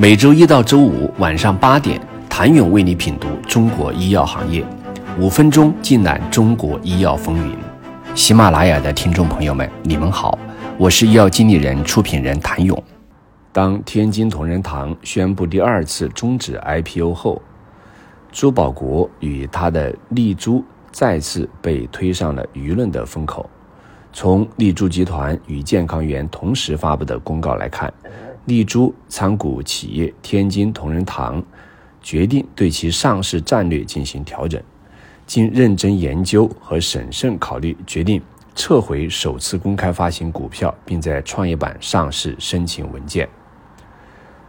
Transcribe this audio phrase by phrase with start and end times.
[0.00, 2.00] 每周一到周五晚上八点，
[2.30, 4.64] 谭勇为你品读中国医药行业，
[5.18, 7.56] 五分钟尽览中国医药风云。
[8.14, 10.38] 喜马拉雅的听众朋友们，你们好，
[10.78, 12.80] 我是医药经理人、出品人谭勇。
[13.50, 17.42] 当天津同仁堂宣布第二次终止 IPO 后，
[18.30, 23.50] 朱保国与他的丽珠再次被推上了舆论的风口。
[24.12, 27.92] 从丽珠集团与健康源同时发布的公告来看。
[28.48, 31.44] 丽珠参股企业天津同仁堂
[32.00, 34.58] 决定对其上市战略进行调整，
[35.26, 38.22] 经认真研究和审慎考虑，决定
[38.54, 43.28] 撤回首次公开发行股票，并在创业板上市申请文件。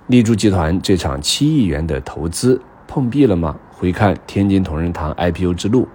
[0.08, 3.60] 丽珠集团这场七亿元的投资碰壁了吗？
[3.70, 5.86] 回看天津同仁堂 IPO 之路，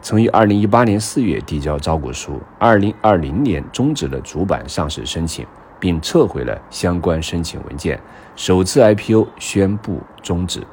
[0.00, 5.46] 曾于二零一八年四月递交招股书，二零二零年终止了主板上市申请。
[5.82, 8.00] 并撤回了相关申请文件，
[8.36, 10.64] 首次 IPO 宣布终止。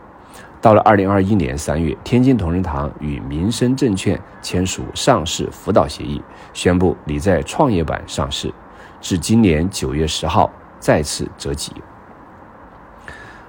[0.61, 6.21] 到了二零二一年三月，天津同仁堂与民生证券签署上市辅导协议，
[6.53, 8.53] 宣布拟在创业板上市。
[9.01, 11.73] 至今年九月十号再次折戟。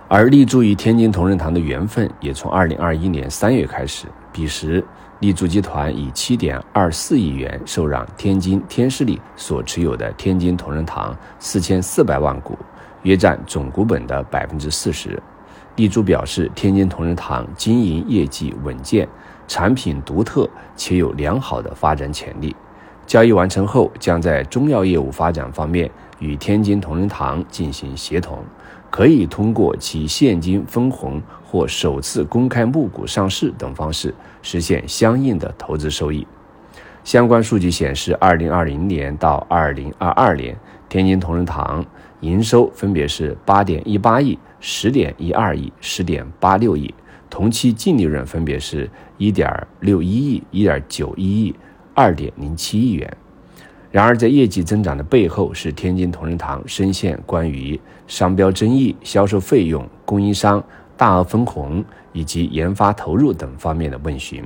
[0.09, 4.83] 而立足于天津同仁堂的缘分也从二零二一年三月开始，彼时。
[5.21, 12.59] 立足集团以七点二四亿元受让天津天士力所持有的天津同仁堂四千四百万股，
[13.03, 15.23] 约占总股本的百分之四十。
[15.77, 19.07] 立足表示，天津同仁堂经营业绩稳健，
[19.47, 22.57] 产品独特且有良好的发展潜力。
[23.07, 28.43] 交易完成后，将在中药业务发展方面与天津同仁堂进行协同。
[28.91, 36.27] 可以通过其现金分红或首次公开募股上市等方式实现相应的投资收益。
[37.03, 40.57] 相关数据显示，二零二零年到二零二二年，
[40.89, 41.85] 天津同仁堂
[42.21, 46.93] 营收分别是八点一八亿、十点一二亿、十点八六亿，
[47.31, 49.49] 同期净利润分别是一点
[49.81, 51.55] 六一亿、一点九一亿、
[51.95, 53.17] 二点零七亿元。
[53.91, 60.63] 然而，在业绩增长的背后，是天津同仁堂深陷关于商标争议、销售费用、供应商
[60.97, 64.45] 大额分红以及研发投入等方面的问询。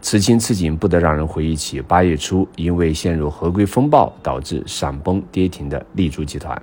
[0.00, 6.60] 此情此景，不得让人回忆起八月初因为陷入合规风暴导致闪崩跌停的丽珠集团。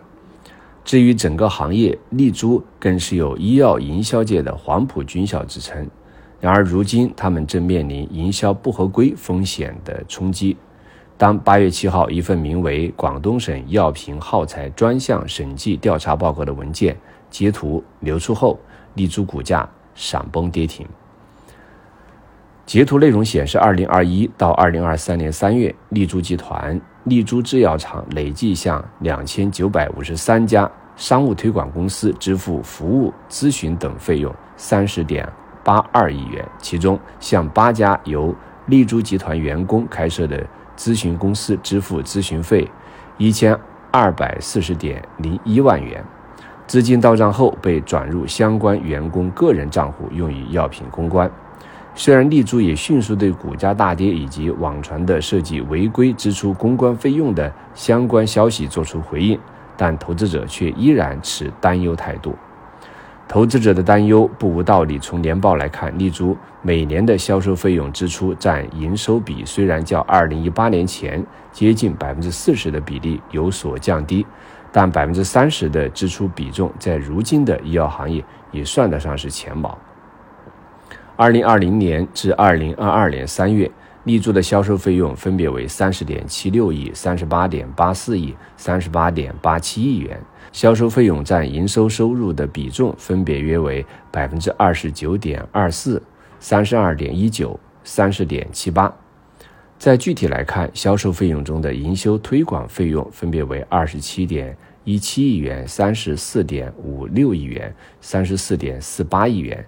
[0.84, 5.90] 至于整个行业，丽珠更是有医药营销界的黄埔军校之称。
[6.42, 10.58] 然而，如今他们正面临营销不合规风险的冲击。
[11.22, 16.98] 当八月七号一份名为《广东省药品耗材专项审计调查报告》的文件
[17.30, 18.60] 截图流出后，
[18.96, 20.84] 丽珠股价闪崩跌停。
[22.66, 35.32] 截图内容显示，二零二一到二零二三年三月，丽珠集团丽珠制药厂累计向两千九百五十三家商务推广公司支付服务、咨询等费用三十点
[35.64, 38.34] 八二亿元，其中向八家由
[38.66, 40.44] 丽珠集团员工开设的
[40.78, 42.70] 咨询公司支付咨询费
[43.18, 43.58] 一千
[43.92, 46.04] 二百四十点零一万元，
[46.66, 51.30] 资金到账后被转入相关员工个人账户，用于药品公关。
[51.94, 59.38] 虽然丽珠也迅速对股价大跌以及网传的涉及违规支出公关费用的相关消息作出回应，
[59.76, 62.34] 但投资者却依然持担忧态度。
[63.32, 65.00] 投资者的担忧不无道理。
[65.00, 74.28] 从年报来看，丽珠每年的销售费用支出占营收比虽然较2018年前接近百分之四十的比例有所降低，
[74.70, 78.22] 但百分之三十的支出比重在如今的医药行业
[78.52, 79.78] 也算得上是前茅。
[81.16, 83.72] 2020年至2022年三月。
[84.04, 90.20] 立柱的销售费用分别为三十点七六亿、三十八点八四亿、三十八点八七亿元，
[90.52, 96.02] 销售费用占营收收入的比重分别约为百分之二十九点二四、
[96.40, 98.92] 三十二点一九、三十点七八。
[99.78, 109.64] 再具体来看，销售费用中的营销推广费用分别为二十七点一七亿元、三十四点五六亿元、三十四点四八亿元，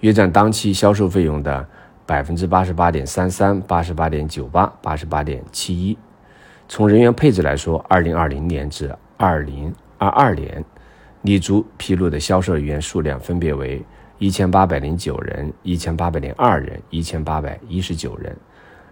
[0.00, 1.66] 约占当期销售费用的。
[2.12, 5.96] 百分之八十八点三三、八十八点九八、八十八点七一。
[6.68, 10.62] 从人员配置来说，二零二零年至二零二二年，
[11.22, 13.82] 丽珠披露的销售人员数量分别为
[14.18, 18.36] 一千八百零九人、一千八百零二人、一千八百一十九人。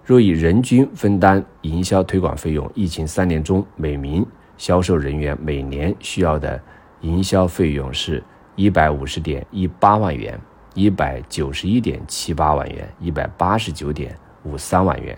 [0.03, 4.25] 若以人均分担营销推广费用，疫情三年中每名
[4.57, 6.59] 销售人员每年需要的
[7.03, 8.25] 营销费用是
[8.57, 10.41] 一百五十点一八万元。
[10.75, 15.17] 一百九十一点七八万元，一百八十九点五三万元。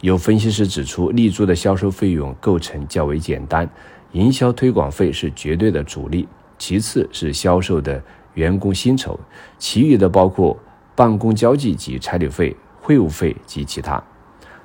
[0.00, 3.68] 有分析师指出，丽珠的销售费用构成较为简单，
[4.12, 6.28] 营销推广费是绝对的主力。
[6.58, 8.02] 其次是销售的
[8.34, 9.18] 员工薪酬，
[9.58, 10.56] 其余的包括
[10.94, 14.02] 办公交际及差旅费、会务费及其他。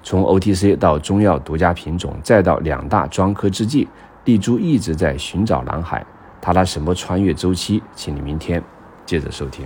[0.04, 3.88] 从 OTC 到中药独家品种，再到两大专科制剂，
[4.26, 6.06] 丽珠一直在寻找蓝海。
[6.40, 7.82] 它拿什么穿越周期？
[7.96, 8.64] 请你明天
[9.06, 9.66] 接着收听。